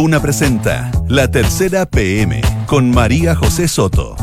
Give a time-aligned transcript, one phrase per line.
[0.00, 4.16] Duna presenta La Tercera PM con María José Soto.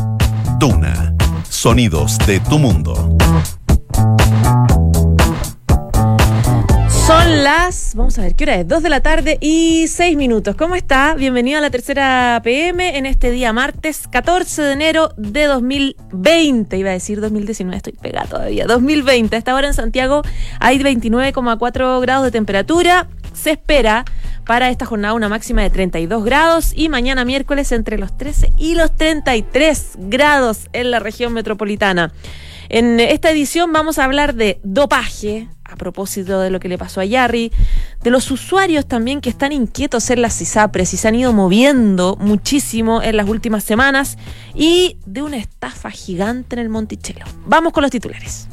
[0.58, 1.14] Duna.
[1.48, 3.16] Sonidos de tu mundo.
[7.06, 8.68] Son las, vamos a ver, ¿qué hora es?
[8.68, 10.56] Dos de la tarde y seis minutos.
[10.56, 11.14] ¿Cómo está?
[11.14, 16.76] Bienvenido a la tercera PM en este día martes 14 de enero de 2020.
[16.76, 18.66] Iba a decir 2019, estoy pegada todavía.
[18.66, 19.36] 2020.
[19.36, 20.24] A esta hora en Santiago
[20.60, 23.08] hay 29,4 grados de temperatura.
[23.34, 24.06] Se espera
[24.48, 28.76] para esta jornada una máxima de 32 grados y mañana miércoles entre los 13 y
[28.76, 32.14] los 33 grados en la región metropolitana.
[32.70, 37.02] En esta edición vamos a hablar de dopaje, a propósito de lo que le pasó
[37.02, 37.52] a Yarry,
[38.02, 42.18] de los usuarios también que están inquietos en las ISAPRES y se han ido moviendo
[42.20, 44.18] muchísimo en las últimas semanas
[44.56, 47.26] y de una estafa gigante en el Monticello.
[47.46, 48.48] Vamos con los titulares.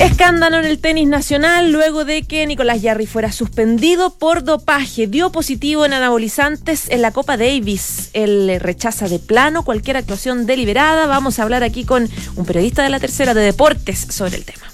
[0.00, 5.06] Escándalo en el tenis nacional luego de que Nicolás Yarri fuera suspendido por dopaje.
[5.06, 8.10] Dio positivo en anabolizantes en la Copa Davis.
[8.12, 11.06] Él rechaza de plano cualquier actuación deliberada.
[11.06, 14.66] Vamos a hablar aquí con un periodista de la tercera de deportes sobre el tema.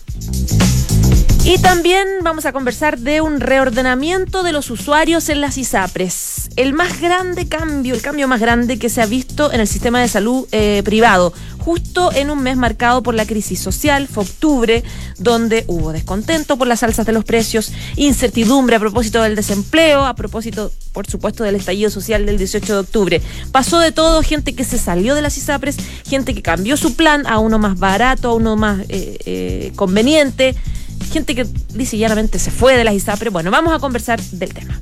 [1.44, 6.50] Y también vamos a conversar de un reordenamiento de los usuarios en las ISAPRES.
[6.54, 10.00] El más grande cambio, el cambio más grande que se ha visto en el sistema
[10.00, 14.84] de salud eh, privado, justo en un mes marcado por la crisis social, fue octubre,
[15.18, 20.14] donde hubo descontento por las alzas de los precios, incertidumbre a propósito del desempleo, a
[20.14, 23.22] propósito, por supuesto, del estallido social del 18 de octubre.
[23.50, 25.76] Pasó de todo, gente que se salió de las ISAPRES,
[26.06, 30.54] gente que cambió su plan a uno más barato, a uno más eh, eh, conveniente
[31.02, 33.32] gente que dice llanamente se fue de las ISAPRES.
[33.32, 34.80] Bueno, vamos a conversar del tema.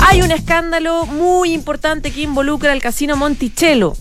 [0.00, 3.94] Hay un escándalo muy importante que involucra al casino Monticello.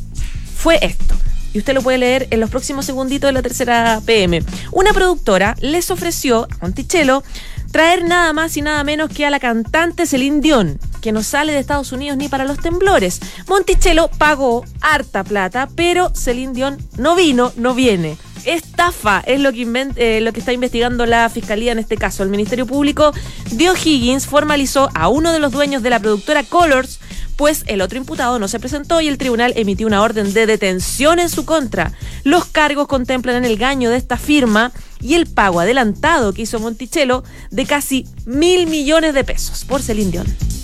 [0.55, 1.15] Fue esto.
[1.53, 4.43] Y usted lo puede leer en los próximos segunditos de la tercera PM.
[4.71, 7.23] Una productora les ofreció a Monticello
[7.71, 11.53] traer nada más y nada menos que a la cantante Celine Dion, que no sale
[11.53, 13.19] de Estados Unidos ni para los temblores.
[13.47, 19.91] Monticello pagó harta plata, pero Celine Dion no vino, no viene estafa es lo que,
[19.97, 22.23] eh, lo que está investigando la fiscalía en este caso.
[22.23, 23.11] El Ministerio Público
[23.51, 26.99] de O'Higgins formalizó a uno de los dueños de la productora Colors,
[27.35, 31.19] pues el otro imputado no se presentó y el tribunal emitió una orden de detención
[31.19, 31.91] en su contra.
[32.23, 34.71] Los cargos contemplan el gaño de esta firma
[35.01, 40.11] y el pago adelantado que hizo Monticello de casi mil millones de pesos por Celine
[40.11, 40.56] Dion.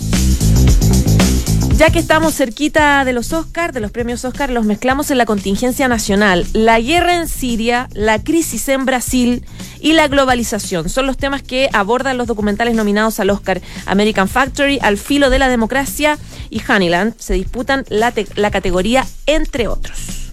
[1.76, 5.26] Ya que estamos cerquita de los Oscars, de los premios Oscar, los mezclamos en la
[5.26, 6.46] contingencia nacional.
[6.52, 9.44] La guerra en Siria, la crisis en Brasil
[9.80, 13.60] y la globalización son los temas que abordan los documentales nominados al Oscar.
[13.86, 16.16] American Factory, Al filo de la democracia
[16.48, 20.23] y Honeyland se disputan la, la categoría entre otros.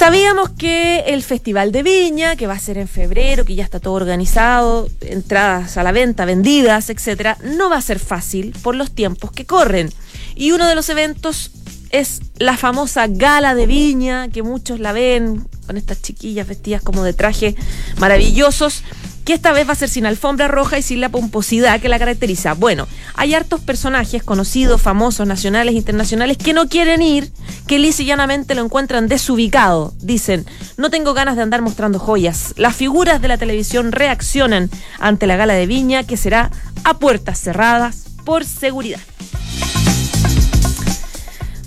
[0.00, 3.80] Sabíamos que el Festival de Viña, que va a ser en febrero, que ya está
[3.80, 8.92] todo organizado, entradas a la venta, vendidas, etcétera, no va a ser fácil por los
[8.92, 9.92] tiempos que corren.
[10.34, 11.50] Y uno de los eventos
[11.90, 17.04] es la famosa gala de Viña, que muchos la ven con estas chiquillas vestidas como
[17.04, 17.54] de traje
[17.98, 18.84] maravillosos
[19.24, 21.98] que esta vez va a ser sin alfombra roja y sin la pomposidad que la
[21.98, 22.54] caracteriza.
[22.54, 27.30] Bueno, hay hartos personajes conocidos, famosos, nacionales, internacionales, que no quieren ir,
[27.66, 29.92] que lisa y llanamente lo encuentran desubicado.
[30.00, 32.54] Dicen, no tengo ganas de andar mostrando joyas.
[32.56, 36.50] Las figuras de la televisión reaccionan ante la gala de Viña, que será
[36.84, 39.00] a puertas cerradas por seguridad.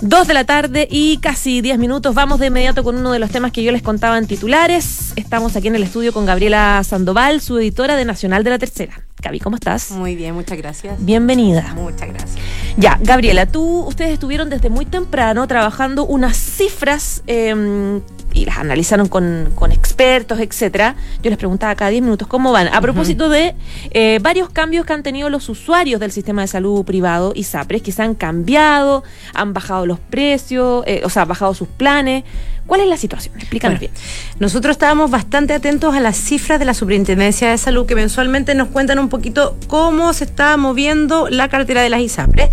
[0.06, 2.14] Dos de la tarde y casi diez minutos.
[2.14, 5.14] Vamos de inmediato con uno de los temas que yo les contaba en titulares.
[5.16, 9.02] Estamos aquí en el estudio con Gabriela Sandoval, su editora de Nacional de la Tercera.
[9.24, 9.92] Gaby, ¿cómo estás?
[9.92, 11.04] Muy bien, muchas gracias.
[11.04, 11.74] Bienvenida.
[11.76, 12.36] Muchas gracias.
[12.76, 18.02] Ya, Gabriela, tú, ustedes estuvieron desde muy temprano trabajando unas cifras eh,
[18.34, 20.96] y las analizaron con, con expertos, etcétera.
[21.22, 22.68] Yo les preguntaba cada 10 minutos cómo van.
[22.68, 23.56] A propósito de
[23.92, 27.82] eh, varios cambios que han tenido los usuarios del sistema de salud privado y SAPRES,
[27.82, 32.24] que se han cambiado, han bajado los precios, eh, o sea, bajado sus planes.
[32.66, 33.36] ¿Cuál es la situación?
[33.38, 33.92] Explícanos bien.
[34.40, 38.70] Nosotros estábamos bastante atentos a las cifras de la Superintendencia de Salud que mensualmente nos
[38.70, 42.50] cuentan un poquito cómo se está moviendo la cartera de las ISAPRES.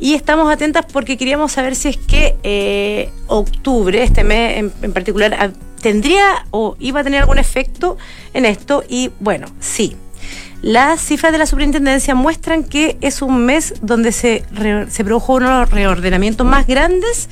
[0.00, 4.92] Y estamos atentas porque queríamos saber si es que eh, octubre, este mes en, en
[4.92, 7.96] particular, tendría o iba a tener algún efecto
[8.34, 8.82] en esto.
[8.88, 9.96] Y bueno, sí.
[10.62, 14.44] Las cifras de la superintendencia muestran que es un mes donde se,
[14.88, 17.28] se produjo uno de los reordenamientos más grandes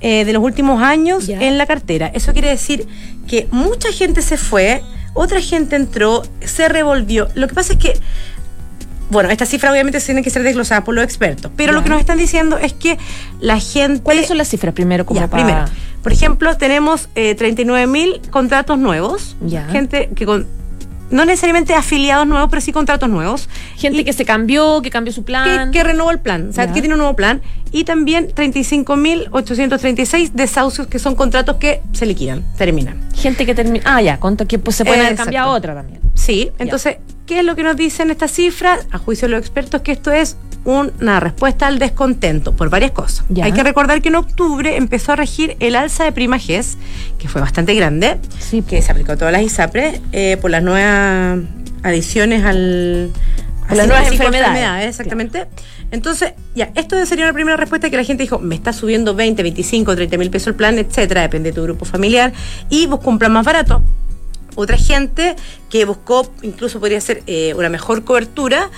[0.00, 2.10] eh, de los últimos años en la cartera.
[2.12, 2.88] Eso quiere decir
[3.28, 4.82] que mucha gente se fue,
[5.14, 7.28] otra gente entró, se revolvió.
[7.34, 7.94] Lo que pasa es que
[9.10, 12.00] bueno, estas cifras obviamente tienen que ser desglosadas por los expertos, pero lo que nos
[12.00, 12.98] están diciendo es que
[13.40, 14.02] la gente...
[14.02, 15.04] ¿Cuáles son las cifras primero?
[15.04, 15.66] Como primero,
[16.02, 19.36] por ejemplo, tenemos eh, 39 mil contratos nuevos,
[19.70, 20.46] gente que con
[21.12, 23.48] no necesariamente afiliados nuevos, pero sí contratos nuevos.
[23.76, 25.70] Gente Y que se cambió, que cambió su plan.
[25.70, 27.40] que, que renovó el plan, o sea, que tiene un nuevo plan.
[27.70, 33.00] Y también 35.836 desahucios que son contratos que se liquidan, terminan.
[33.14, 33.84] Gente que termina.
[33.86, 36.00] Ah, ya, contra que pues, se pueden haber cambiado otra también.
[36.14, 38.86] Sí, entonces, ¿qué es lo que nos dicen estas cifras?
[38.90, 43.24] A juicio de los expertos, que esto es una respuesta al descontento por varias cosas.
[43.28, 43.44] Ya.
[43.44, 46.78] Hay que recordar que en octubre empezó a regir el alza de prima GES,
[47.18, 48.62] que fue bastante grande, Sí.
[48.62, 51.40] que se aplicó a todas las ISAPRES eh, por las nuevas
[51.82, 53.10] adiciones al...
[53.68, 54.88] Por las nuevas enfermedades.
[54.88, 55.46] exactamente.
[55.90, 59.42] Entonces, ya, esto sería una primera respuesta que la gente dijo, me está subiendo 20,
[59.42, 62.32] 25, 30 mil pesos el plan, etcétera, depende de tu grupo familiar,
[62.70, 63.82] y buscó un plan más barato.
[64.54, 65.36] Otra gente
[65.70, 68.70] que buscó, incluso podría ser eh, una mejor cobertura,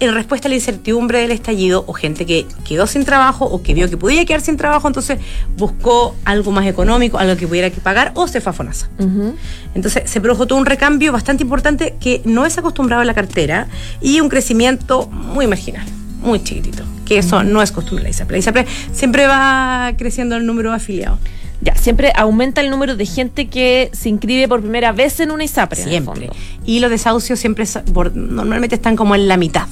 [0.00, 3.74] en respuesta a la incertidumbre del estallido, o gente que quedó sin trabajo o que
[3.74, 5.18] vio que podía quedar sin trabajo, entonces
[5.56, 8.88] buscó algo más económico, algo que pudiera que pagar, o se fue a FONASA.
[8.98, 9.34] Ujú.
[9.74, 13.68] Entonces se produjo todo un recambio bastante importante que no es acostumbrado a la cartera
[14.00, 15.86] y un crecimiento muy marginal,
[16.22, 18.36] muy chiquitito, que eso no es costumbre de la ISAPRE.
[18.36, 21.18] La ISAPRE siempre va creciendo el número de afiliados.
[21.62, 25.44] Ya, siempre aumenta el número de gente que se inscribe por primera vez en una
[25.44, 25.82] ISAPRE.
[25.82, 26.30] Siempre.
[26.64, 27.66] Y los desahucios siempre
[28.14, 29.66] normalmente están como en la mitad.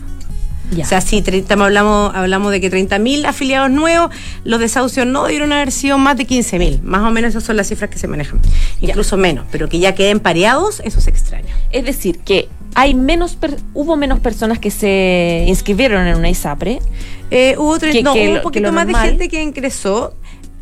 [0.71, 0.85] Ya.
[0.85, 4.11] O sea, si 30 hablamos, hablamos de que 30.000 afiliados nuevos,
[4.45, 6.83] los desahucios no debieron haber sido más de 15.000.
[6.83, 8.41] Más o menos esas son las cifras que se manejan.
[8.81, 11.55] Incluso menos, pero que ya queden pareados, eso se extraña.
[11.71, 16.81] Es decir, que hay menos per- hubo menos personas que se inscribieron en una ISAPRE.
[17.31, 20.15] Eh, hubo, Que- no, que hubo un poquito más de gente que ingresó.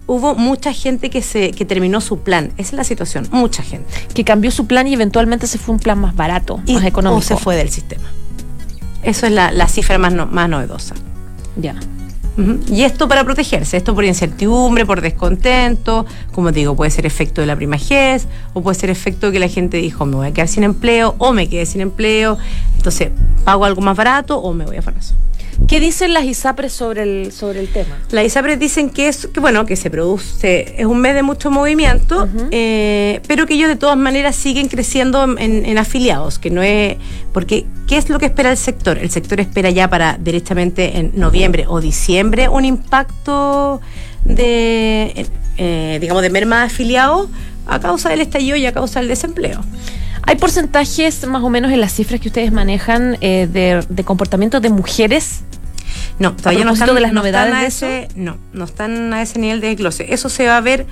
[0.08, 2.52] Hubo mucha gente que se que terminó su plan.
[2.58, 3.26] Esa es la situación.
[3.32, 3.86] Mucha gente.
[4.14, 7.18] que cambió su plan y eventualmente se fue un plan más barato, Y- más económico.
[7.18, 8.04] O se fue del sistema.
[9.06, 10.94] Eso es la, la cifra más, no- más novedosa.
[11.56, 11.74] Ya.
[12.68, 17.40] Y esto para protegerse, esto por incertidumbre, por descontento, como te digo, puede ser efecto
[17.40, 20.26] de la prima GES, o puede ser efecto de que la gente dijo, me voy
[20.26, 22.36] a quedar sin empleo, o me quedé sin empleo,
[22.76, 23.08] entonces
[23.44, 25.14] pago algo más barato o me voy a FANASO.
[25.68, 27.98] ¿Qué dicen las ISAPRES sobre el, sobre el tema?
[28.10, 31.50] La ISAPRES dicen que es que bueno que se produce es un mes de mucho
[31.50, 36.62] movimiento, eh, pero que ellos de todas maneras siguen creciendo en, en afiliados, que no
[36.62, 36.96] es
[37.32, 38.98] porque qué es lo que espera el sector.
[38.98, 43.80] El sector espera ya para directamente en noviembre o diciembre un impacto
[44.24, 45.26] de
[45.56, 47.28] eh, digamos de merma de afiliados
[47.66, 49.60] a causa del estallido y a causa del desempleo.
[50.26, 54.60] ¿Hay porcentajes más o menos en las cifras que ustedes manejan eh, de, de comportamiento
[54.60, 55.42] de mujeres?
[56.18, 59.12] No, todavía no están, de las no están novedades a de ese, no, no están
[59.12, 60.12] a ese nivel de desglose.
[60.12, 60.86] Eso se va a ver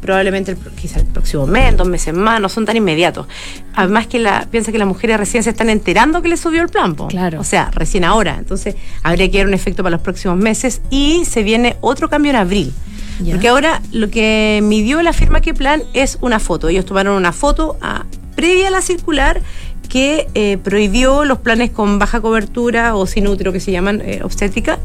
[0.00, 3.26] probablemente el, quizá el próximo mes, dos meses más, no son tan inmediatos.
[3.74, 6.68] Además que la, piensa que las mujeres recién se están enterando que les subió el
[6.68, 7.08] plan, po.
[7.08, 7.40] Claro.
[7.40, 8.36] O sea, recién ahora.
[8.38, 12.30] Entonces, habría que ver un efecto para los próximos meses y se viene otro cambio
[12.30, 12.72] en abril.
[13.20, 13.32] Ya.
[13.32, 16.68] Porque ahora lo que midió la firma que plan es una foto.
[16.68, 18.04] Ellos tomaron una foto ah,
[18.36, 19.40] previa a la circular
[19.88, 24.20] que eh, prohibió los planes con baja cobertura o sin útero que se llaman eh,
[24.24, 24.78] obstétrica.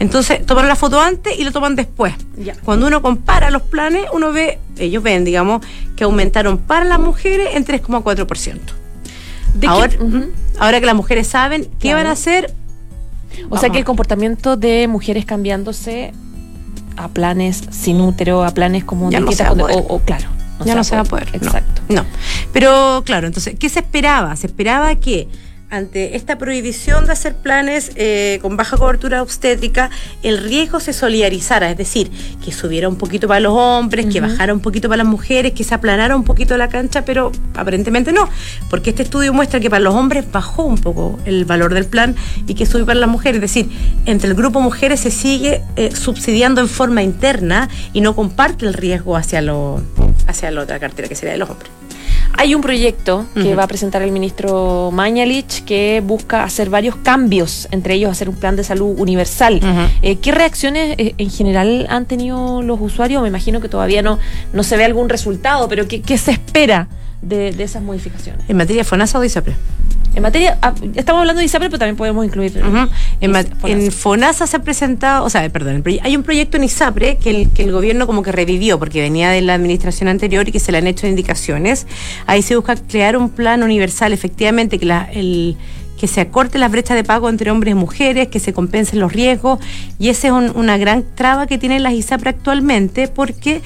[0.00, 2.14] Entonces tomaron la foto antes y lo toman después.
[2.36, 2.54] Ya.
[2.64, 5.64] Cuando uno compara los planes, uno ve, ellos ven, digamos,
[5.96, 8.58] que aumentaron para las mujeres en 3,4%.
[9.54, 10.26] ¿De qué- Ahora, Ujú.
[10.58, 11.98] ahora que las mujeres saben qué Claro.
[11.98, 12.52] van a hacer,
[13.48, 16.12] O sea que el comportamiento de mujeres cambiándose
[16.96, 20.26] a planes sin útero, a planes como Ya no o claro.
[20.64, 21.28] Ya no se va a poder.
[21.32, 21.82] Exacto.
[21.88, 22.04] No.
[22.52, 24.34] Pero claro, entonces, ¿qué se esperaba?
[24.36, 25.28] Se esperaba que
[25.70, 29.90] ante esta prohibición de hacer planes eh, con baja cobertura obstétrica,
[30.22, 32.10] el riesgo se solidarizara, es decir,
[32.44, 35.64] que subiera un poquito para los hombres, que bajara un poquito para las mujeres, que
[35.64, 38.28] se aplanara un poquito la cancha, pero aparentemente no,
[38.68, 42.16] porque este estudio muestra que para los hombres bajó un poco el valor del plan
[42.46, 43.70] y que subió para las mujeres, es decir,
[44.06, 48.74] entre el grupo mujeres se sigue eh, subsidiando en forma interna y no comparte el
[48.74, 49.80] riesgo hacia, lo,
[50.26, 51.70] hacia la otra cartera, que sería de los hombres.
[52.36, 57.68] Hay un proyecto que va a presentar el ministro Mañalich que busca hacer varios cambios,
[57.70, 59.60] entre ellos hacer un plan de salud universal.
[60.02, 63.20] Eh, ¿Qué reacciones eh, en general han tenido los usuarios?
[63.22, 64.18] Me imagino que todavía no,
[64.52, 66.88] no se ve algún resultado, pero ¿qué, qué se espera
[67.22, 68.48] de, de esas modificaciones?
[68.48, 69.54] ¿En materia de FONASA o de ISAPRE?
[70.12, 72.56] En materia, ah, estamos hablando de ISAPRE, pero también podemos incluir.
[72.56, 72.60] eh,
[73.20, 73.68] en, FONASA.
[73.68, 77.50] en FONASA se ha presentado, o sea, perdón, hay un proyecto en ISAPRE que el,
[77.50, 80.72] que el gobierno como que revivió porque venía de la administración anterior y que se
[80.72, 81.86] le han hecho indicaciones.
[82.26, 85.56] Ahí se busca crear un plan universal, efectivamente, que la, el
[86.00, 89.12] que se acorte las brechas de pago entre hombres y mujeres, que se compensen los
[89.12, 89.58] riesgos,
[89.98, 93.60] y esa es un- una gran traba que tienen las ISAPRE actualmente, porque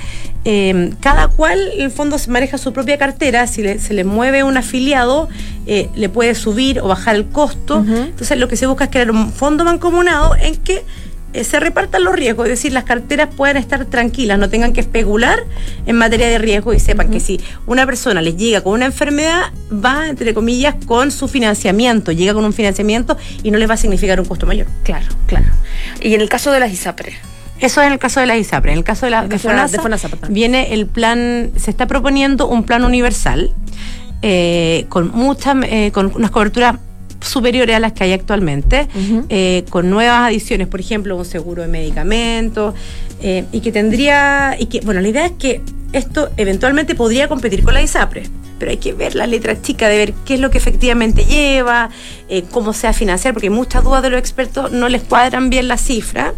[0.44, 4.02] eh, cada cual, en el fondo, se maneja su propia cartera, si le- se le
[4.04, 5.28] mueve un afiliado,
[5.66, 9.10] eh, le puede subir o bajar el costo, entonces lo que se busca es crear
[9.12, 10.82] un fondo mancomunado en que
[11.34, 14.80] eh, se repartan los riesgos, es decir, las carteras puedan estar tranquilas, no tengan que
[14.80, 15.40] especular
[15.84, 19.52] en materia de riesgo y sepan que si una persona les llega con una enfermedad,
[19.72, 23.76] va, entre comillas, con su financiamiento, llega con un financiamiento y no les va a
[23.76, 24.68] significar un costo mayor.
[24.84, 25.46] Claro, claro.
[26.00, 27.14] Y en el caso de las ISAPRE.
[27.60, 28.72] Eso es en el caso de la ISAPRE.
[28.72, 32.84] En el caso de la de FONASA, viene el plan, se está proponiendo un plan
[32.84, 33.52] universal
[34.22, 36.76] eh, con muchas, eh, con unas coberturas
[37.26, 38.88] superiores a las que hay actualmente,
[39.28, 42.74] eh, con nuevas adiciones, por ejemplo, un seguro de medicamentos,
[43.52, 45.62] y que tendría, y que, bueno, la idea es que
[45.92, 48.24] esto eventualmente podría competir con la ISAPRE,
[48.58, 51.88] pero hay que ver la letra chica de ver qué es lo que efectivamente lleva,
[52.50, 55.68] cómo se va a financiar, porque muchas dudas de los expertos, no les cuadran bien
[55.68, 56.34] las cifras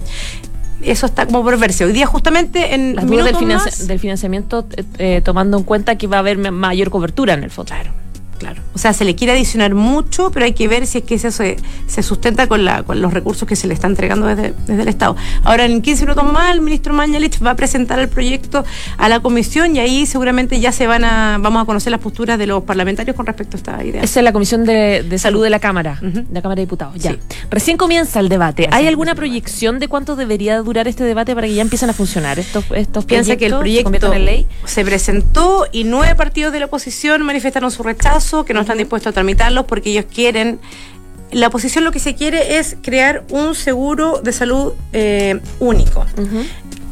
[0.82, 1.84] eso está como por verse.
[1.84, 3.38] Hoy día justamente en las dudas
[3.78, 4.66] del, del, financiamiento
[4.98, 7.72] eh, tomando en cuenta que va a haber mayor cobertura en el fondo.
[7.72, 8.05] Claro.
[8.38, 8.62] Claro.
[8.74, 11.30] O sea, se le quiere adicionar mucho, pero hay que ver si es que eso
[11.30, 11.56] se,
[12.02, 15.16] sustenta con, la, con los recursos que se le está entregando desde, el Estado.
[15.44, 18.64] Ahora, en 15 minutos más, el ministro Mañalich va a presentar el proyecto
[18.98, 22.38] a la comisión y ahí seguramente ya se van a, vamos a conocer las posturas
[22.38, 24.02] de los parlamentarios con respecto a esta idea.
[24.02, 26.94] Esa es la Comisión de, Salud de la Cámara, de la Cámara de Diputados.
[26.96, 27.16] Ya.
[27.50, 28.68] Recién comienza el debate.
[28.70, 32.38] ¿Hay alguna proyección de cuánto debería durar este debate para que ya empiecen a funcionar
[32.38, 34.12] estos, estos Piensa que el proyecto
[34.64, 39.10] se presentó y nueve partidos de la oposición manifestaron su rechazo que no están dispuestos
[39.10, 40.60] a tramitarlos porque ellos quieren
[41.32, 46.04] la oposición lo que se quiere es crear un seguro de salud eh, único.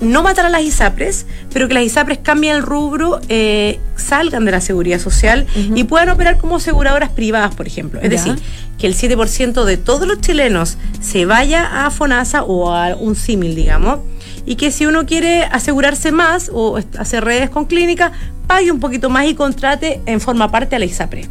[0.01, 4.51] No matar a las ISAPRES, pero que las ISAPRES cambien el rubro, eh, salgan de
[4.51, 8.01] la seguridad social y puedan operar como aseguradoras privadas, por ejemplo.
[8.03, 8.37] Es decir,
[8.79, 13.55] que el 7% de todos los chilenos se vaya a FONASA o a un símil,
[13.55, 14.01] digamos,
[14.47, 18.13] y que si uno quiere asegurarse más o hacer redes con clínica,
[18.47, 21.29] pague un poquito más y contrate en forma parte a la ISAPRE.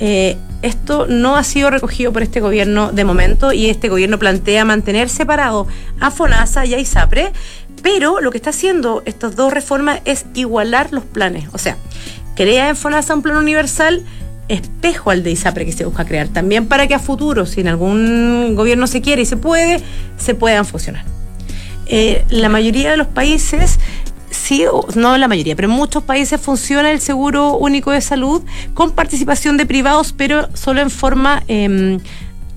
[0.00, 4.64] Eh, esto no ha sido recogido por este gobierno de momento y este gobierno plantea
[4.64, 5.66] mantener separado
[6.00, 7.32] a FONASA y a ISAPRE,
[7.82, 11.48] pero lo que está haciendo estas dos reformas es igualar los planes.
[11.52, 11.76] O sea,
[12.34, 14.04] crea en FONASA un plan universal
[14.48, 17.68] espejo al de ISAPRE que se busca crear, también para que a futuro, si en
[17.68, 19.80] algún gobierno se quiere y se puede,
[20.16, 21.04] se puedan fusionar.
[21.94, 23.78] Eh, la mayoría de los países
[24.30, 28.40] sí, no la mayoría, pero en muchos países funciona el seguro único de salud
[28.72, 32.00] con participación de privados, pero solo en forma em,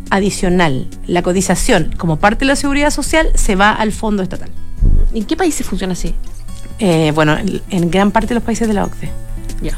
[0.09, 0.87] adicional.
[1.05, 4.49] La cotización, como parte de la seguridad social, se va al fondo estatal.
[5.13, 6.15] ¿En qué países funciona así?
[6.79, 9.11] Eh, bueno, en, gran parte de los países de la OCDE.
[9.61, 9.77] Ya.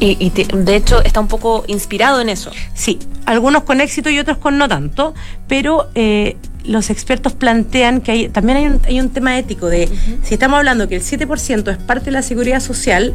[0.00, 2.50] Y, de hecho está un poco inspirado en eso.
[2.74, 5.14] Sí, algunos con éxito y otros con no tanto,
[5.46, 9.88] pero eh, los expertos plantean que hay, también hay un, hay un tema ético de,
[10.22, 13.14] si estamos hablando que el 7% es parte de la seguridad social,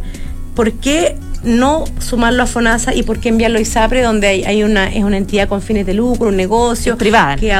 [0.55, 4.87] ¿por qué no sumarlo a FONASA y por qué enviarlo a ISAPRE, donde hay, una,
[4.87, 7.35] es una entidad con fines de lucro, un negocio privada.
[7.35, 7.53] Que,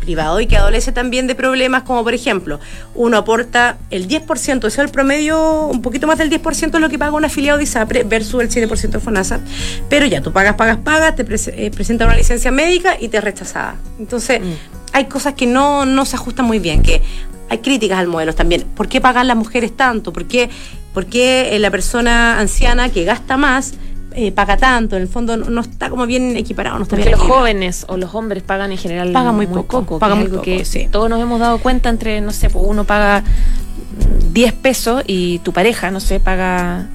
[0.00, 2.58] privado y que adolece también de problemas como, por ejemplo,
[2.94, 6.88] uno aporta el 10%, eso es el promedio, un poquito más del 10% es lo
[6.88, 9.40] que paga un afiliado de ISAPRE versus el 7% de FONASA,
[9.88, 13.24] pero ya tú pagas, pagas, pagas, te eh, presenta una licencia médica y te es
[13.24, 13.76] rechazada.
[13.98, 14.79] Entonces, mm.
[14.92, 17.02] Hay cosas que no, no se ajustan muy bien, que
[17.48, 18.64] hay críticas al modelo también.
[18.74, 20.12] ¿Por qué pagan las mujeres tanto?
[20.12, 20.50] ¿Por qué
[20.92, 23.74] porque la persona anciana que gasta más
[24.12, 26.76] eh, paga tanto, en el fondo no, está como bien equiparado.
[26.78, 30.18] No está porque los jóvenes o los hombres pagan en general pagan muy, poco, pagan
[30.18, 33.22] muy poco, que todos nos hemos dado cuenta entre, no sé, pues uno paga
[34.32, 36.88] 10 pesos y tu pareja, no sé, paga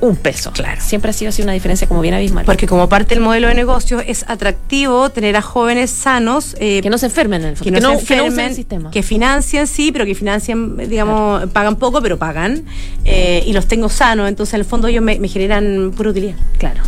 [0.00, 0.52] un peso.
[0.52, 0.80] Claro.
[0.80, 2.44] Siempre ha sido así una diferencia como bien abismal.
[2.44, 6.56] Porque como parte del modelo de negocio es atractivo tener a jóvenes sanos.
[6.60, 7.72] Eh, que no se enfermen en el fondo.
[7.72, 8.90] Que no, se enfermen, sistema.
[8.90, 12.64] que financian, sí, pero que financian, digamos, pagan poco, pero pagan.
[13.04, 16.36] Eh, y los tengo sanos, entonces en el fondo ellos me, generan pura utilidad.
[16.58, 16.82] Claro.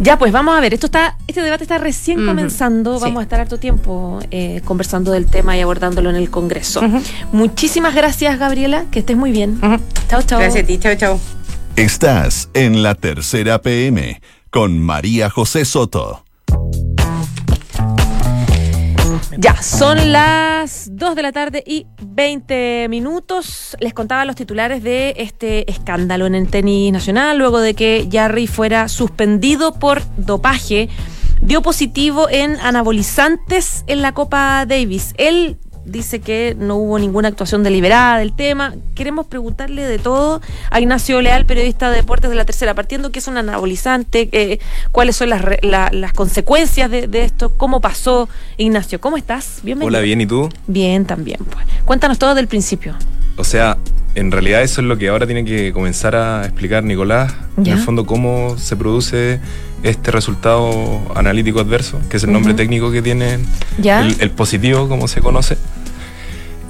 [0.00, 3.40] Ya, pues vamos a ver, esto está, este debate está recién comenzando, vamos a estar
[3.40, 6.82] harto tiempo eh, conversando del tema y abordándolo en el Congreso.
[7.32, 9.60] Muchísimas gracias, Gabriela, que estés muy bien.
[10.08, 10.38] Chao, chao.
[10.38, 11.37] Gracias a ti, chao, chao.
[11.78, 14.20] Estás en la tercera PM
[14.50, 16.24] con María José Soto.
[19.36, 23.76] Ya, son las 2 de la tarde y 20 minutos.
[23.78, 28.48] Les contaba los titulares de este escándalo en el tenis nacional, luego de que Jarry
[28.48, 30.88] fuera suspendido por dopaje.
[31.42, 35.14] Dio positivo en anabolizantes en la Copa Davis.
[35.16, 35.58] Él
[35.88, 38.74] dice que no hubo ninguna actuación deliberada del tema.
[38.94, 40.40] Queremos preguntarle de todo
[40.70, 44.58] a Ignacio Leal, periodista de deportes de la tercera, partiendo que es un anabolizante, eh,
[44.92, 48.28] cuáles son las, las consecuencias de, esto, cómo pasó.
[48.56, 49.60] Ignacio, ¿cómo estás?
[49.62, 49.88] Bienvenido.
[49.88, 50.48] Hola, bien, ¿y tú?
[50.66, 51.38] Bien, también.
[51.50, 51.64] Pues.
[51.84, 52.94] Cuéntanos todo del principio.
[53.36, 53.78] o sea,
[54.14, 57.72] en realidad eso es lo que ahora tiene que comenzar a explicar Nicolás, Ya.
[57.72, 59.40] en el fondo cómo se produce
[59.82, 62.56] este resultado analítico adverso, que es el nombre Ujú.
[62.58, 63.38] técnico que tiene
[63.80, 64.02] ¿Ya?
[64.02, 65.56] el, el positivo, como se conoce.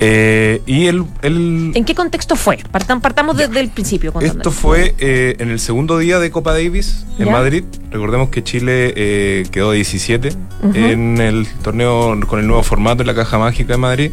[0.00, 2.58] Eh, y el, el- ¿En qué contexto fue?
[2.72, 4.12] Partam- partamos desde el principio.
[4.20, 7.32] esto fue eh, en el segundo día de Copa Davis en Ya.
[7.32, 7.64] Madrid.
[7.90, 10.28] Recordemos que Chile eh, quedó 17
[10.62, 10.72] Ujú.
[10.76, 14.10] en el torneo con el nuevo formato en la Caja Mágica de Madrid.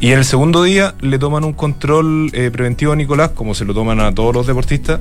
[0.00, 3.74] Y en el segundo día le toman un control preventivo a Nicolás, como se lo
[3.74, 5.00] toman a todos los deportistas.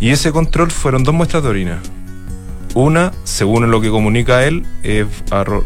[0.00, 1.78] Y ese control fueron dos muestras de orina.
[2.74, 5.04] Una, según lo que comunica él, eh,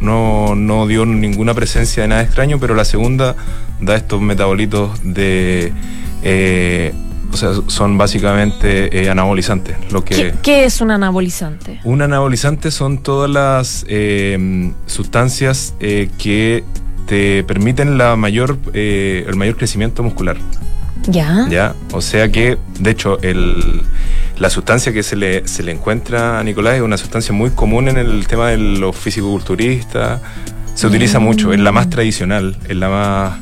[0.01, 3.37] no, no dio ninguna presencia de nada extraño, pero la segunda
[3.81, 5.73] da estos metabolitos de...
[6.23, 6.93] eh,
[7.33, 9.77] o sea, son básicamente eh, anabolizantes.
[9.93, 11.81] Lo que, ¿Qué, qué es un anabolizante?
[11.85, 16.65] un anabolizante son todas las eh, sustancias eh, que
[17.07, 20.37] te permiten la mayor, eh, el mayor crecimiento muscular.
[21.07, 21.47] Ya.
[21.49, 21.75] ¿ya?
[21.93, 23.83] O sea que, de hecho, el,
[24.39, 27.89] la sustancia que se le, se le encuentra a Nicolás es una sustancia muy común
[27.89, 30.21] en el tema de los fisicoculturistas.
[30.75, 33.39] Se utiliza mucho, es la más tradicional, es la más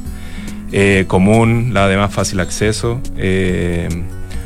[0.72, 3.00] eh, común, la de más fácil acceso.
[3.16, 3.88] eh,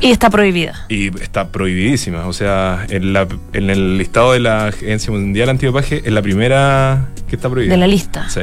[0.01, 0.85] Y está prohibida.
[0.89, 2.25] y está prohibidísima.
[2.25, 7.07] O sea, en, la- en el listado de la Agencia Mundial Antidopaje es la primera
[7.27, 7.73] que está prohibida.
[7.75, 8.27] De la lista.
[8.29, 8.41] Sí.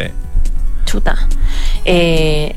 [0.85, 1.16] Chuta.
[1.85, 2.54] Eh,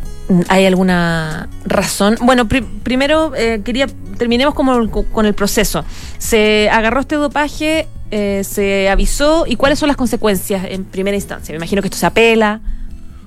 [0.48, 2.18] ¿Hay alguna razón?
[2.22, 5.84] Bueno, pri- primero eh, quería terminemos como con el proceso.
[6.18, 11.54] Se agarró este dopaje, eh, se avisó y cuáles son las consecuencias en primera instancia.
[11.54, 12.62] Me imagino que esto se apela.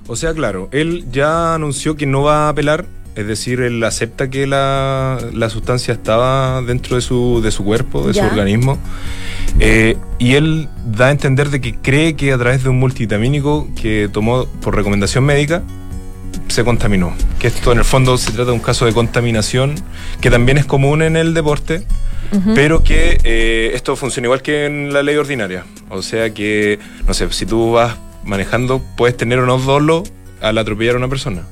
[0.07, 4.29] O sea, claro, él ya anunció que no va a apelar, es decir, él acepta
[4.29, 8.23] que la, la sustancia estaba dentro de su, de su cuerpo, de Ya.
[8.23, 8.77] su organismo,
[9.59, 13.67] eh, y él da a entender de que cree que a través de un multivitamínico
[13.81, 15.63] que tomó por recomendación médica,
[16.47, 17.13] se contaminó.
[17.39, 19.75] Que esto en el fondo se trata de un caso de contaminación
[20.21, 21.85] que también es común en el deporte,
[22.55, 25.65] pero que eh, esto funciona igual que en la ley ordinaria.
[25.89, 27.95] O sea que, no sé, si tú vas
[28.25, 30.03] manejando, puedes tener o no dolo
[30.41, 31.43] al atropellar a una persona,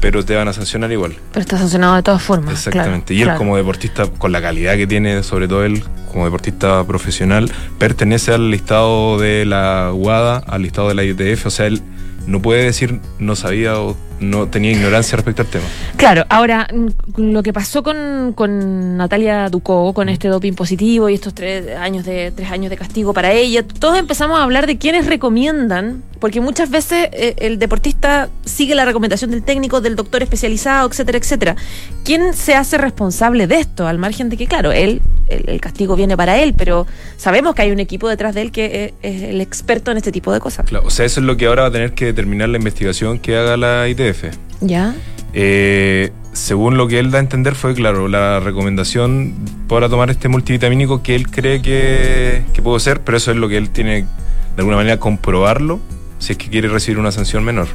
[0.00, 1.16] pero te van a sancionar igual.
[1.32, 2.54] Pero está sancionado de todas formas.
[2.54, 3.14] Exactamente.
[3.14, 3.38] claro, y él claro.
[3.38, 8.50] como deportista, con la calidad que tiene, sobre todo él como deportista profesional, pertenece al
[8.50, 11.46] listado de la UADA, al listado de la ITF.
[11.46, 11.82] O sea, él
[12.26, 15.64] no puede decir no sabía o no tenía ignorancia respecto al tema.
[15.96, 21.14] Claro, ahora mm, lo que pasó con, con Natalia Ducó, con este doping positivo y
[21.14, 24.78] estos tres años de tres años de castigo para ella, todos empezamos a hablar de
[24.78, 30.22] quienes recomiendan, porque muchas veces eh, el deportista sigue la recomendación del técnico, del doctor
[30.22, 31.56] especializado, etcétera, etcétera.
[32.04, 33.86] ¿Quién se hace responsable de esto?
[33.86, 37.62] Al margen de que, claro, él, el, el castigo viene para él, pero sabemos que
[37.62, 40.40] hay un equipo detrás de él que es, es el experto en este tipo de
[40.40, 40.66] cosas.
[40.66, 43.18] Claro, o sea, eso es lo que ahora va a tener que determinar la investigación
[43.18, 44.11] que haga la ITF.
[44.60, 44.94] ¿Ya?
[45.32, 49.34] Eh, según lo que él da a entender fue, claro, la recomendación
[49.68, 53.48] para tomar este multivitamínico que él cree que, que puede ser, pero eso es lo
[53.48, 55.80] que él tiene de alguna manera comprobarlo
[56.18, 57.68] si es que quiere recibir una sanción menor.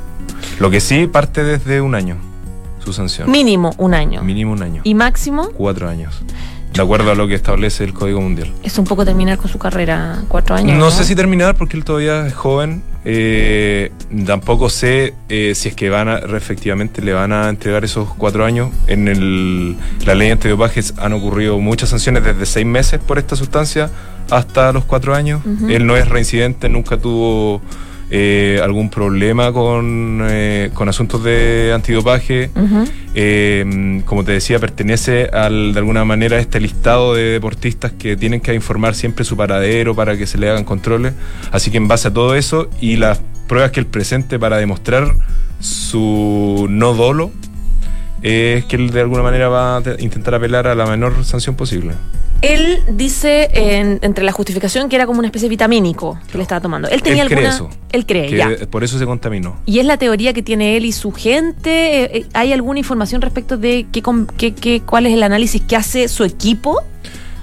[0.60, 2.17] Lo que sí parte desde un año,
[2.84, 3.30] su sanción.
[3.30, 4.23] Mínimo un año.
[4.23, 4.82] Mínimo un año.
[4.84, 5.50] ¿Y máximo?
[5.50, 6.23] Cuatro años.
[6.77, 8.53] De acuerdo a lo que establece el Código Mundial.
[8.61, 10.77] Es un poco terminar con su carrera cuatro años.
[10.77, 12.83] No sé si terminar porque él todavía es joven.
[13.03, 13.91] Eh,
[14.27, 18.45] tampoco sé eh, si es que van a, efectivamente le van a entregar esos cuatro
[18.45, 18.69] años.
[18.85, 23.89] En el, la ley antidopajes han ocurrido muchas sanciones desde seis meses por esta sustancia
[24.29, 25.41] hasta los cuatro años.
[25.67, 27.59] Él no es reincidente, nunca tuvo
[28.10, 32.50] eh, algún problema con, eh, con asuntos de antidopaje.
[33.20, 38.15] Eh, como te decía, pertenece al, de alguna manera a este listado de deportistas que
[38.15, 41.13] tienen que informar siempre su paradero para que se le hagan controles.
[41.52, 45.13] Así que en base a todo eso y las pruebas que él presente para demostrar
[45.60, 47.32] su no dolo,
[48.22, 51.56] es que él de alguna manera va a te- intentar apelar a la menor sanción
[51.56, 51.93] posible.
[52.41, 56.43] Él dice en- entre la justificación que era como una especie de vitamínico que le
[56.43, 56.88] estaba tomando.
[56.89, 57.69] Él tenía Él cree alguna.
[57.69, 57.80] eso.
[57.91, 58.50] Él cree, Que ya.
[58.69, 59.58] por eso se contaminó.
[59.65, 62.04] ¿Y es la teoría que tiene él y su gente?
[62.04, 64.04] Eh, eh, ¿Hay alguna información respecto de qué,
[64.38, 66.82] qué- qué- cuál es el análisis que hace su equipo?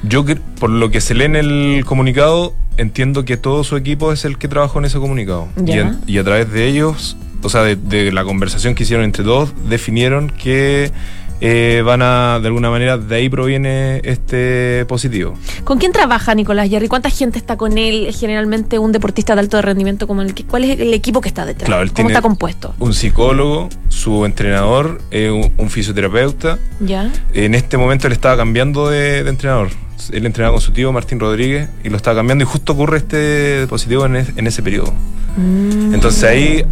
[0.04, 0.24] Yo,
[0.60, 4.38] por lo que se lee en el comunicado, entiendo que todo su equipo es el
[4.38, 5.48] que trabajó en ese comunicado.
[5.60, 5.80] Y, Ya.
[5.80, 9.24] en- y a través de ellos, o sea, de, de la conversación que hicieron entre
[9.24, 10.90] todos, definieron que
[11.40, 15.34] eh, van a, de alguna manera, de ahí proviene este positivo.
[15.64, 16.88] ¿Con quién trabaja Nicolás Jerry?
[16.88, 18.06] ¿Cuánta gente está con él?
[18.06, 20.44] ¿Es generalmente un deportista de alto rendimiento como el que.
[20.44, 21.66] ¿Cuál es el equipo que está detrás?
[21.66, 22.74] Claro, él ¿Cómo tiene- está compuesto?
[22.78, 26.58] Un psicólogo, su entrenador, eh, un, un fisioterapeuta.
[26.80, 27.10] ¿Ya?
[27.32, 29.68] En este momento él estaba cambiando de, de entrenador.
[30.12, 33.66] Él entrenaba con su tío Martín Rodríguez y lo estaba cambiando y justo ocurre este
[33.68, 34.92] positivo en, es- en ese periodo.
[35.36, 35.94] Mm.
[35.94, 36.64] Entonces ahí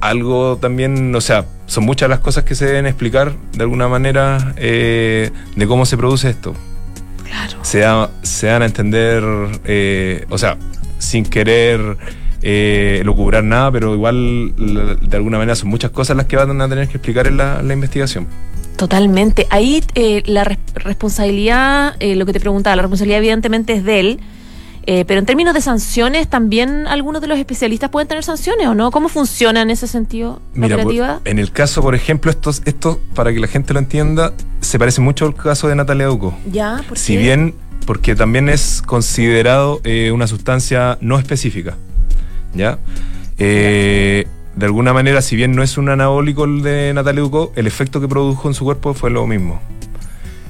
[0.00, 4.52] algo también, o sea, son muchas las cosas que se deben explicar de alguna manera
[4.56, 6.54] eh, de cómo se produce esto.
[7.24, 7.58] Claro.
[7.62, 9.22] Se, da- se dan a entender,
[9.64, 10.58] eh, o sea,
[10.98, 11.96] sin querer
[12.42, 14.52] eh, lucubrar nada, pero igual
[15.00, 17.62] de alguna manera son muchas cosas las que van a tener que explicar en la,
[17.62, 18.26] la investigación.
[18.76, 19.46] Totalmente.
[19.48, 24.00] Ahí eh, la res- responsabilidad, eh, lo que te preguntaba, la responsabilidad evidentemente es de
[24.00, 24.20] él.
[24.84, 28.74] Eh, pero en términos de sanciones, también algunos de los especialistas pueden tener sanciones o
[28.74, 28.90] no.
[28.90, 33.00] ¿Cómo funciona en ese sentido la Mira, por- en el caso, por ejemplo, esto, esto,
[33.14, 36.36] para que la gente lo entienda, se parece mucho al caso de Natalia Duco.
[36.50, 37.18] ya, ¿por Si qué?
[37.22, 37.54] bien,
[37.86, 41.76] porque también es considerado eh, una sustancia no específica,
[42.54, 42.78] ¿ya?
[43.38, 47.66] Eh, de alguna manera, si bien no es un anabólico el de Natalia Ducó, el
[47.66, 49.60] efecto que produjo en su cuerpo fue lo mismo.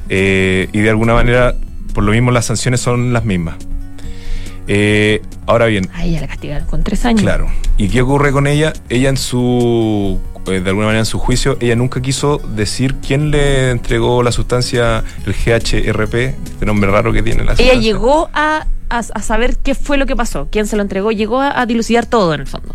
[0.09, 1.55] Y de alguna manera,
[1.95, 3.55] por lo mismo, las sanciones son las mismas.
[4.69, 7.23] Eh, ahora bien, A ella la castigaron con tres años.
[7.23, 7.49] Claro.
[7.77, 8.73] ¿Y qué ocurre con ella?
[8.89, 13.31] Ella en su, eh, de alguna manera en su juicio, ella nunca quiso decir quién
[13.31, 17.81] le entregó la sustancia, el GHRP, este nombre raro que tiene la Ella sustancia.
[17.81, 21.41] llegó a, a- a saber qué fue lo que pasó, quién se lo entregó, llegó
[21.41, 22.75] a, a dilucidar todo en el fondo.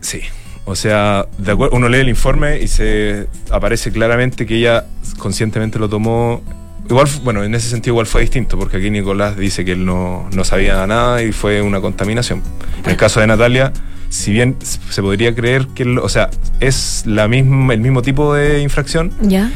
[0.00, 0.20] Sí.
[0.66, 4.86] O sea, de acuerdo, uno lee el informe y se aparece claramente que ella
[5.18, 6.40] conscientemente lo tomó.
[6.88, 10.28] Igual, bueno, en ese sentido igual fue distinto, porque aquí Nicolás dice que él no,
[10.34, 12.42] no sabía nada y fue una contaminación.
[12.84, 13.72] En el caso de Natalia,
[14.10, 16.28] si bien se podría creer que, él- o sea,
[16.60, 19.50] es la misma, el mismo tipo de infracción, ¿Ya?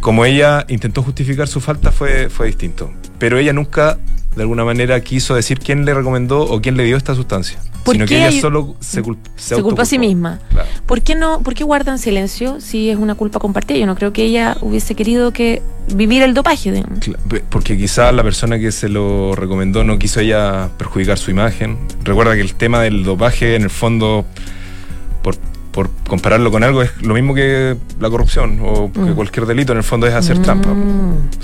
[0.00, 2.92] como ella intentó justificar su falta fue, fue distinto.
[3.18, 3.98] Pero ella nunca,
[4.36, 7.58] de alguna manera, quiso decir quién le recomendó o quién le dio esta sustancia.
[7.84, 10.38] ¿Por Sino qué que ella hay- solo se, cul- Se culpó a sí misma.
[10.50, 10.68] Claro.
[10.86, 13.78] ¿Por qué no, por qué guardan silencio si es una culpa compartida?
[13.78, 15.62] Yo no creo que ella hubiese querido que
[15.94, 16.84] vivir el dopaje.
[17.28, 21.78] pe- Porque quizá la persona que se lo recomendó no quiso ella perjudicar su imagen.
[22.04, 24.26] Recuerda que el tema del dopaje, en el fondo,
[25.22, 25.36] por,
[25.72, 29.14] por compararlo con algo, es lo mismo que la corrupción o que Mm.
[29.14, 30.42] cualquier delito, en el fondo es hacer Mm.
[30.42, 30.70] trampa.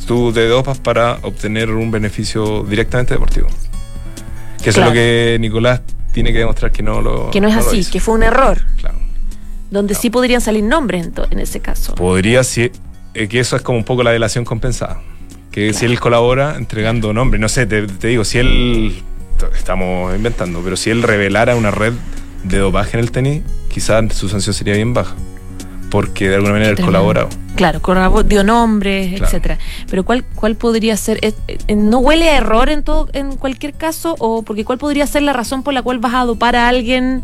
[0.07, 3.47] Tú te dopas para obtener un beneficio directamente deportivo.
[4.63, 4.91] Que eso Claro.
[4.91, 5.81] es lo que Nicolás
[6.13, 8.99] tiene que demostrar que no lo Que no es así, que fue un error, Claro.
[9.71, 11.95] donde sí podrían salir nombres en, en ese caso.
[11.95, 12.71] Podría, si,
[13.15, 15.01] eh, que eso es como un poco la delación compensada.
[15.53, 19.03] Que si él colabora entregando nombre, no sé, te, te digo, si él,
[19.55, 21.93] estamos inventando, pero si él revelara una red
[22.45, 25.15] de dopaje en el tenis, quizás su sanción sería bien baja.
[25.91, 27.29] Porque de alguna manera él colaborado.
[27.55, 27.81] Claro,
[28.25, 29.25] dio nombres, Claro.
[29.25, 29.59] etcétera.
[29.89, 31.19] Pero ¿cuál, cuál podría ser?
[31.23, 34.15] eh, eh, ¿No huele a error en todo, en cualquier caso?
[34.19, 37.23] ¿O porque cuál podría ser la razón por la cual vas a dopar a alguien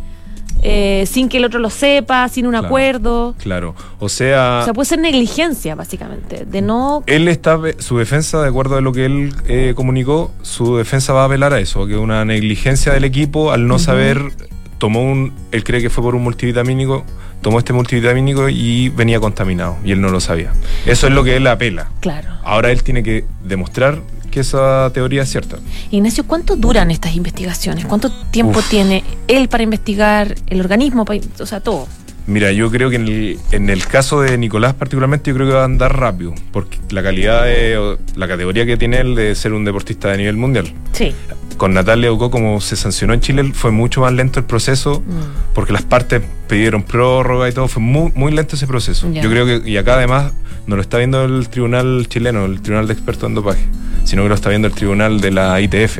[0.65, 2.67] eh, sin que el otro lo sepa, sin un Claro.
[2.67, 3.35] acuerdo?
[3.37, 3.75] Claro.
[3.99, 7.03] O sea, O sea, puede ser negligencia, básicamente, de no...
[7.05, 11.23] él está, su defensa, de acuerdo a lo que él eh, comunicó, su defensa va
[11.23, 14.31] a apelar a eso, que una negligencia del equipo al no saber,
[14.83, 17.05] tomó un, él cree que fue por un multivitamínico,
[17.41, 20.51] tomó este multivitamínico y venía contaminado, y él no lo sabía.
[20.85, 21.89] Eso es lo que él apela.
[22.01, 22.27] Claro.
[22.43, 25.55] Ahora él tiene que demostrar que esa teoría es cierta.
[25.89, 27.85] Ignacio, ¿cuánto duran estas investigaciones?
[27.85, 28.69] ¿Cuánto tiempo Uf.
[28.69, 31.87] tiene él para investigar, el organismo, para- o sea, todo?
[32.25, 35.53] Mira, yo creo que en el, en el caso de Nicolás particularmente, yo creo que
[35.53, 39.51] va a andar rápido, porque la calidad de, la categoría que tiene él de ser
[39.53, 40.71] un deportista de nivel mundial.
[40.93, 41.13] Sí.
[41.57, 45.53] Con Natalia Ucó, como se sancionó en Chile, fue mucho más lento el proceso, Mm.
[45.53, 49.11] porque las partes pidieron prórroga y todo, fue muy, muy lento ese proceso.
[49.11, 49.21] Ya.
[49.21, 50.31] Yo creo que, y acá además
[50.65, 53.61] no lo está viendo el tribunal chileno, el tribunal de expertos en dopaje,
[54.05, 55.99] sino que lo está viendo el tribunal de la ITF.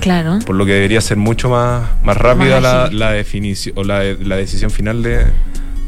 [0.00, 0.38] Claro.
[0.46, 2.98] por lo que debería ser mucho más, más rápida Más la, ágil.
[3.00, 5.26] la definición o la, la decisión final de,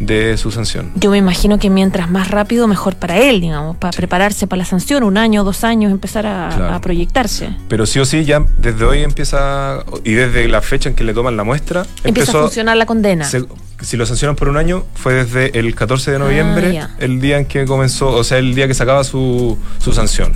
[0.07, 0.91] de su sanción.
[0.97, 4.65] Yo me imagino que mientras más rápido, mejor para él, digamos, para prepararse para la
[4.65, 6.75] sanción, un año, dos años, empezar a, Claro.
[6.75, 7.51] a proyectarse.
[7.69, 11.15] Pero sí o sí, ya desde hoy empieza, y desde la fecha en que le
[11.15, 13.25] toman la muestra, Empieza a empezó funcionar la condena.
[13.25, 13.45] se-
[13.81, 17.39] si lo sancionan por un año, fue desde el 14 de noviembre, Ah, el día
[17.39, 20.33] en que comenzó, o sea, el día que sacaba su, su sanción.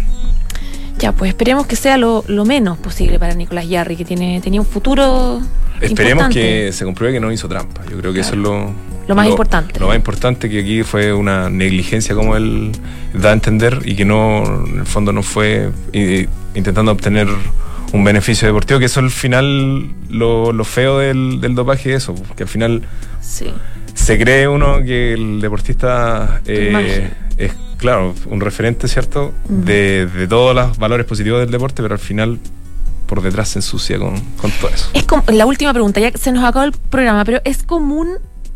[0.99, 4.61] Ya, pues esperemos que sea lo, lo menos posible para Nicolás Yarri, que tiene, tenía
[4.61, 5.41] un futuro.
[5.81, 6.41] Esperemos importante.
[6.67, 7.83] que se compruebe que no hizo trampa.
[7.91, 8.73] Yo creo que eso es lo,
[9.09, 9.79] Lo más importante.
[9.81, 12.73] Lo más importante que aquí fue una negligencia, como él
[13.15, 15.71] da a entender, y que no, en el fondo no fue
[16.55, 17.29] intentando obtener
[17.93, 22.15] un beneficio deportivo, que eso al final lo, lo feo del, del dopaje es eso,
[22.37, 22.83] que al final
[23.21, 23.47] Sí.
[23.95, 30.55] se cree uno que el deportista eh, es, claro, un referente, ¿cierto?, de, de todos
[30.55, 32.39] los valores positivos del deporte, pero al final
[33.07, 34.91] por detrás se ensucia con, con todo eso.
[34.93, 38.09] Es como, la última pregunta, ya se nos acabó el programa, pero es común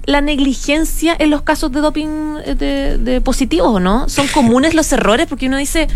[0.05, 4.09] la negligencia en los casos de doping eh, de, de positivos no?
[4.09, 5.27] ¿Son comunes los errores?
[5.27, 5.89] Porque uno dice,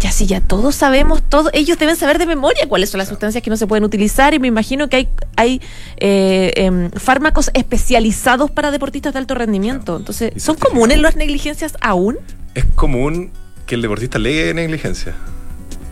[0.00, 3.42] ya sí, ya todos sabemos, todos, ellos deben saber de memoria cuáles son las sustancias
[3.42, 5.60] que no se pueden utilizar y me imagino que hay, hay
[5.98, 9.96] eh, em, fármacos especializados para deportistas de alto rendimiento.
[9.96, 12.18] Entonces, ¿son comunes las negligencias aún?
[12.54, 13.30] Es común
[13.66, 15.14] que el deportista alegue negligencia.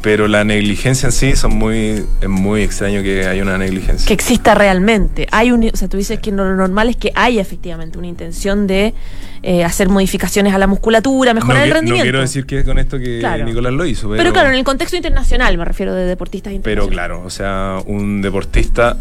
[0.02, 4.06] Pero la negligencia en sí son muy, es muy extraño que haya una negligencia.
[4.06, 5.28] que exista realmente.
[5.30, 8.66] Hay un, o sea, tú dices que lo normal es que haya efectivamente una intención
[8.66, 8.94] de
[9.44, 12.04] eh, hacer modificaciones a la musculatura, mejorar no, el rendimiento.
[12.04, 13.44] No quiero decir que con esto que Claro.
[13.44, 16.84] Nicolás lo hizo, pero, pero, claro, en el contexto internacional me refiero de deportistas pero
[16.84, 16.94] internacionales.
[16.94, 18.96] claro, o sea, un deportista,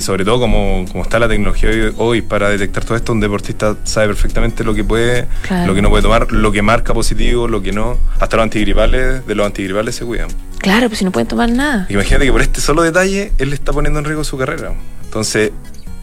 [0.00, 3.76] sobre todo como, como está la tecnología hoy, hoy para detectar todo esto, un deportista
[3.84, 5.66] sabe perfectamente lo que puede, Claro.
[5.68, 7.98] lo que no puede tomar, lo que marca positivo, lo que no.
[8.20, 10.28] Hasta los antigripales, de los antigripales se cuidan.
[10.58, 11.86] Claro, pues si no pueden tomar nada.
[11.90, 14.72] Imagínate que por este solo detalle él le está poniendo en riesgo su carrera.
[15.04, 15.50] Entonces,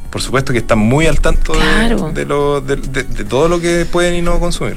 [0.10, 2.12] por supuesto que está muy al tanto de- Claro.
[2.14, 4.76] de, lo- de- de- de todo lo que pueden y no consumir.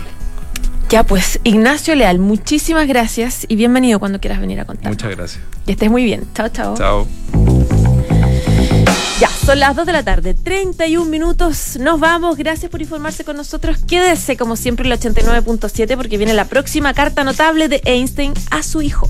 [0.88, 4.90] Ya pues, Ignacio Leal, muchísimas gracias y bienvenido cuando quieras venir a contar.
[4.90, 5.42] Muchas gracias.
[5.64, 6.24] Que estés muy bien.
[6.34, 6.76] Chao, chao.
[6.76, 7.81] Chao.
[9.22, 11.76] Ya, son las 2 de la tarde, 31 minutos.
[11.78, 12.36] Nos vamos.
[12.36, 13.78] Gracias por informarse con nosotros.
[13.86, 18.82] Quédese como siempre el 89.7 porque viene la próxima carta notable de Einstein a su
[18.82, 19.08] hijo.